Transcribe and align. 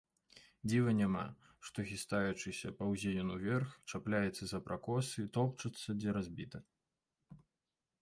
Дзіва 0.69 0.93
няма, 1.01 1.25
што, 1.67 1.85
хістаючыся, 1.89 2.73
паўзе 2.81 3.13
ён 3.25 3.29
уверх, 3.37 3.77
чапляецца 3.91 4.43
за 4.55 4.65
пракосы, 4.71 5.29
топчацца, 5.41 5.89
дзе 6.03 6.09
разбіта. 6.21 6.67